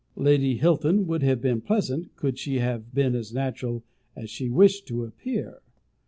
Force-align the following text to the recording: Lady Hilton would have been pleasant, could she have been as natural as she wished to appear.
Lady 0.17 0.57
Hilton 0.57 1.05
would 1.05 1.21
have 1.21 1.41
been 1.41 1.61
pleasant, 1.61 2.15
could 2.15 2.39
she 2.39 2.55
have 2.55 2.91
been 2.91 3.13
as 3.13 3.31
natural 3.31 3.83
as 4.15 4.31
she 4.31 4.49
wished 4.49 4.87
to 4.87 5.03
appear. 5.03 5.61